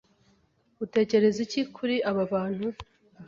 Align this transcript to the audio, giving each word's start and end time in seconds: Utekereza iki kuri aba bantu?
Utekereza 0.85 1.39
iki 1.45 1.61
kuri 1.75 1.95
aba 2.09 2.23
bantu? 2.31 2.67